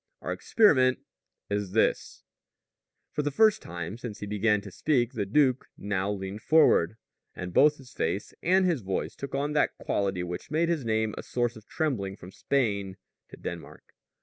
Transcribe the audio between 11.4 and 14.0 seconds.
of trembling from Spain to Denmark.